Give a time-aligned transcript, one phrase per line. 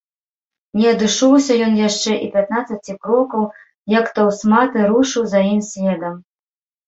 [0.79, 3.43] Не адышоўся ён яшчэ і пятнаццаці крокаў,
[3.99, 6.15] як таўсматы рушыў за ім следам.